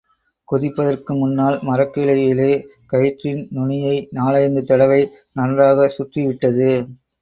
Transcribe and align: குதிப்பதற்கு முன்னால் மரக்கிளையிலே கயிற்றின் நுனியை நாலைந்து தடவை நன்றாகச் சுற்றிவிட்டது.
குதிப்பதற்கு 0.47 1.11
முன்னால் 1.15 1.57
மரக்கிளையிலே 1.59 2.49
கயிற்றின் 2.87 3.47
நுனியை 3.51 3.95
நாலைந்து 4.11 4.63
தடவை 4.65 5.01
நன்றாகச் 5.33 5.97
சுற்றிவிட்டது. 5.97 6.71